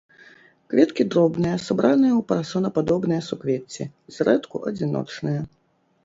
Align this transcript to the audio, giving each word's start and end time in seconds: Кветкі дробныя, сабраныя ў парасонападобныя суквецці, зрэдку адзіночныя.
Кветкі 0.73 1.03
дробныя, 1.15 1.57
сабраныя 1.65 2.09
ў 2.15 2.21
парасонападобныя 2.31 3.21
суквецці, 3.27 3.85
зрэдку 4.17 4.63
адзіночныя. 4.71 5.45